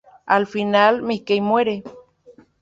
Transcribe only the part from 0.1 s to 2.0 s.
Al Final, Mikey muere.